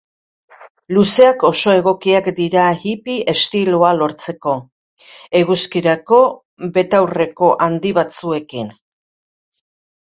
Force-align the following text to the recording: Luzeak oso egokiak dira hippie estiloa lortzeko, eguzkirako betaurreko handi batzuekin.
Luzeak 0.97 1.43
oso 1.49 1.75
egokiak 1.79 2.29
dira 2.39 2.63
hippie 2.85 3.27
estiloa 3.35 3.93
lortzeko, 3.99 4.57
eguzkirako 5.43 6.25
betaurreko 6.81 7.53
handi 7.69 7.95
batzuekin. 8.01 8.75